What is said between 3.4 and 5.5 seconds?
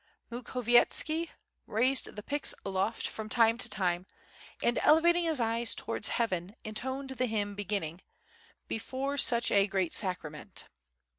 to time and elevating his